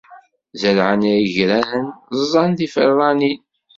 Zerɛen 0.61 1.03
igran, 1.19 1.85
ẓẓan 2.19 2.51
tiferranin. 2.57 3.39